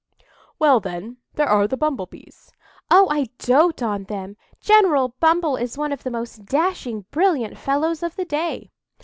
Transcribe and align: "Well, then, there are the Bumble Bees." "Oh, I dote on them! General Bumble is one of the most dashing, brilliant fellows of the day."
"Well, 0.57 0.79
then, 0.79 1.17
there 1.35 1.47
are 1.47 1.67
the 1.67 1.77
Bumble 1.77 2.07
Bees." 2.07 2.51
"Oh, 2.89 3.07
I 3.11 3.27
dote 3.37 3.83
on 3.83 4.05
them! 4.05 4.35
General 4.59 5.09
Bumble 5.19 5.57
is 5.57 5.77
one 5.77 5.91
of 5.91 6.01
the 6.01 6.09
most 6.09 6.43
dashing, 6.45 7.05
brilliant 7.11 7.55
fellows 7.55 8.01
of 8.01 8.15
the 8.15 8.25
day." 8.25 8.71